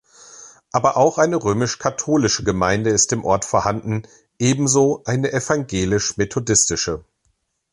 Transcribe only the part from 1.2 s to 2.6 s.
römisch-katholische